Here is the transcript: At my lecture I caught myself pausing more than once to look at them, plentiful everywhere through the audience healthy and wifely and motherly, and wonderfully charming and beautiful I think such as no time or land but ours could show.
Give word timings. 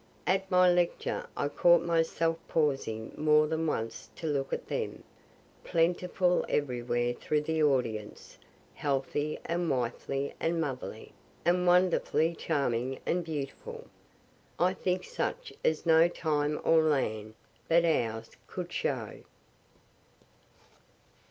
At 0.25 0.49
my 0.49 0.67
lecture 0.67 1.27
I 1.37 1.47
caught 1.47 1.83
myself 1.83 2.39
pausing 2.47 3.11
more 3.15 3.45
than 3.45 3.67
once 3.67 4.09
to 4.15 4.25
look 4.25 4.51
at 4.51 4.67
them, 4.67 5.03
plentiful 5.63 6.43
everywhere 6.49 7.13
through 7.13 7.41
the 7.41 7.61
audience 7.61 8.39
healthy 8.73 9.37
and 9.45 9.69
wifely 9.69 10.33
and 10.39 10.59
motherly, 10.59 11.13
and 11.45 11.67
wonderfully 11.67 12.33
charming 12.33 12.97
and 13.05 13.23
beautiful 13.23 13.85
I 14.57 14.73
think 14.73 15.03
such 15.03 15.53
as 15.63 15.85
no 15.85 16.07
time 16.07 16.59
or 16.63 16.81
land 16.81 17.35
but 17.67 17.85
ours 17.85 18.31
could 18.47 18.73
show. 18.73 19.19